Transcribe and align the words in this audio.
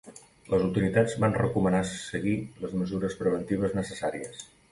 Les 0.53 0.61
autoritats 0.67 1.17
van 1.23 1.35
recomanar 1.41 1.83
seguir 1.91 2.35
les 2.63 2.75
mesures 2.81 3.17
preventives 3.23 3.79
necessàries. 3.81 4.43